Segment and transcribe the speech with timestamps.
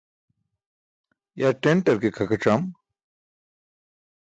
[1.39, 2.63] Yar ṭenṭar ke khakac̣am